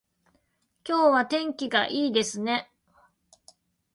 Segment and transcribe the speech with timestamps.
[0.83, 2.71] 今日は天気がいいですね